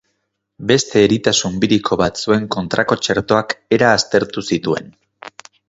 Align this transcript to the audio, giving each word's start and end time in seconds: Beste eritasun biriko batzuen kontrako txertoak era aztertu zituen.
Beste 0.69 1.03
eritasun 1.07 1.59
biriko 1.65 1.99
batzuen 2.01 2.49
kontrako 2.57 2.99
txertoak 3.03 3.55
era 3.79 3.95
aztertu 4.01 4.47
zituen. 4.53 4.93